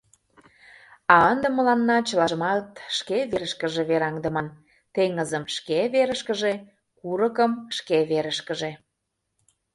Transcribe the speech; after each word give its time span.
А 1.13 1.15
ынде 1.31 1.47
мыланна 1.57 1.97
чылажымат 2.07 2.69
шке 2.97 3.17
верышкыже 3.31 3.81
вераҥдыман: 3.89 4.47
теҥызым— 4.93 5.43
шке 5.55 5.79
верышкыже, 5.93 6.53
курыкым— 6.99 7.51
шке 7.77 7.97
верышкыже. 8.09 8.71